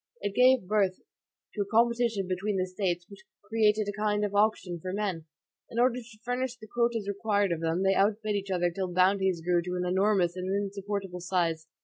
[0.21, 0.99] It gave birth
[1.53, 5.27] to a competition between the States which created a kind of auction for men.
[5.69, 9.41] In order to furnish the quotas required of them, they outbid each other till bounties
[9.45, 11.67] grew to an enormous and insupportable size.